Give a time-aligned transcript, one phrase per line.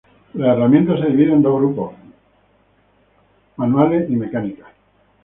[0.33, 1.95] Las herramientas se dividen en dos grandes grupos:
[3.57, 4.67] manuales y mecánicas.